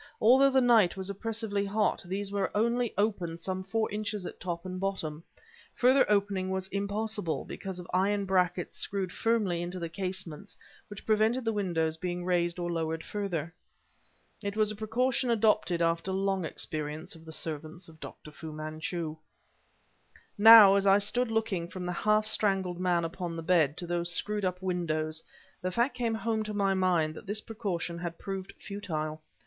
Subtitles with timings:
[0.19, 4.65] Although the night was oppressively hot, these were only opened some four inches at top
[4.65, 5.23] and bottom.
[5.75, 11.45] Further opening was impossible because of iron brackets screwed firmly into the casements which prevented
[11.45, 13.53] the windows being raised or lowered further.
[14.41, 18.31] It was a precaution adopted after long experience of the servants of Dr.
[18.31, 19.17] Fu Manchu.
[20.35, 24.11] Now, as I stood looking from the half strangled man upon the bed to those
[24.11, 25.21] screwed up windows,
[25.61, 29.21] the fact came home to my mind that this precaution had proved futile.